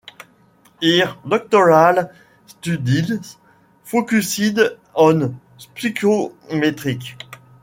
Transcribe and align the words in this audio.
Her 0.81 1.15
doctoral 1.29 2.09
studies 2.47 3.37
focused 3.83 4.57
on 4.95 5.39
psychometrics. 5.59 7.23